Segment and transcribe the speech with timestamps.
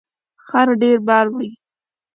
[0.45, 1.49] خر ډیر بار وړي